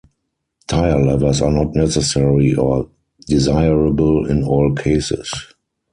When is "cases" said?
4.73-5.31